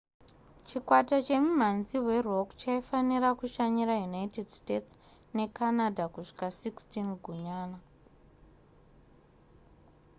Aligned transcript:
chikwata 0.67 1.15
chemimhanzi 1.27 1.97
werock 2.07 2.47
chaifanira 2.61 3.29
kushanyira 3.39 3.93
united 4.09 4.47
states 4.59 4.91
necanada 5.35 6.05
kusvika 6.13 6.45
16 6.47 7.15
gunyana 7.23 7.79